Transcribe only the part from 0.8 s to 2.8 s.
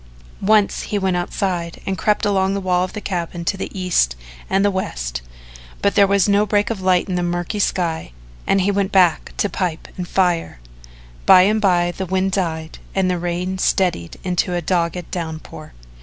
he went outside and crept along the